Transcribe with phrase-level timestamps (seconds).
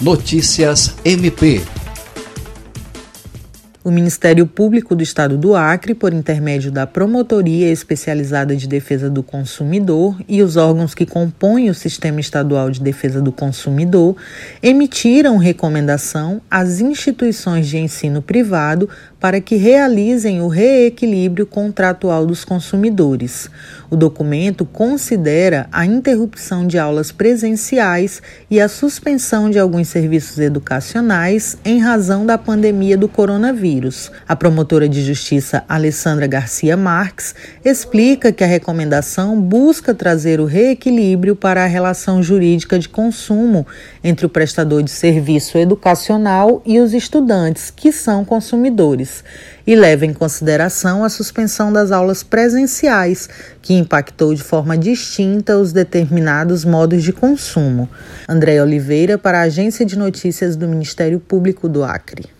[0.00, 1.60] Notícias MP
[3.88, 9.22] o Ministério Público do Estado do Acre, por intermédio da Promotoria Especializada de Defesa do
[9.22, 14.14] Consumidor e os órgãos que compõem o Sistema Estadual de Defesa do Consumidor,
[14.62, 18.90] emitiram recomendação às instituições de ensino privado
[19.20, 23.50] para que realizem o reequilíbrio contratual dos consumidores.
[23.90, 31.56] O documento considera a interrupção de aulas presenciais e a suspensão de alguns serviços educacionais
[31.64, 34.12] em razão da pandemia do coronavírus.
[34.28, 41.34] A promotora de justiça Alessandra Garcia Marques explica que a recomendação busca trazer o reequilíbrio
[41.34, 43.66] para a relação jurídica de consumo
[44.04, 49.07] entre o prestador de serviço educacional e os estudantes, que são consumidores
[49.66, 53.28] e leva em consideração a suspensão das aulas presenciais,
[53.60, 57.88] que impactou de forma distinta os determinados modos de consumo.
[58.28, 62.37] André Oliveira, para a Agência de Notícias do Ministério Público do Acre.